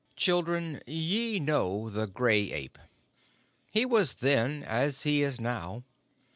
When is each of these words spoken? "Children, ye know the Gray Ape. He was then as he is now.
"Children, 0.15 0.81
ye 0.87 1.39
know 1.39 1.87
the 1.91 2.07
Gray 2.07 2.51
Ape. 2.51 2.79
He 3.71 3.85
was 3.85 4.15
then 4.15 4.63
as 4.63 5.03
he 5.03 5.21
is 5.21 5.39
now. 5.39 5.83